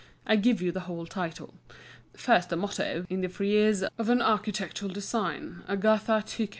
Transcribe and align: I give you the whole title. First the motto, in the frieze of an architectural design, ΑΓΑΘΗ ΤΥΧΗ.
I 0.25 0.35
give 0.35 0.63
you 0.63 0.71
the 0.71 0.79
whole 0.89 1.05
title. 1.05 1.53
First 2.17 2.49
the 2.49 2.55
motto, 2.55 3.05
in 3.07 3.21
the 3.21 3.29
frieze 3.29 3.83
of 3.99 4.09
an 4.09 4.19
architectural 4.19 4.91
design, 4.91 5.61
ΑΓΑΘΗ 5.69 6.25
ΤΥΧΗ. 6.25 6.49